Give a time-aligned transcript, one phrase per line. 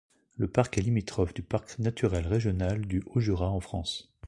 [0.35, 4.11] Le parc est limitrophe du parc naturel régional du Haut-Jura en France.